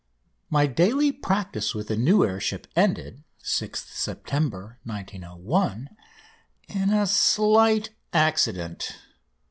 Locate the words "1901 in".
4.83-6.89